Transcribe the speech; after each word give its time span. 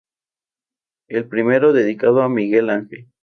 El 1.09 1.27
primero 1.27 1.73
dedicado 1.73 2.23
a 2.23 2.27
Miguel 2.27 2.71
Ángel. 2.71 3.07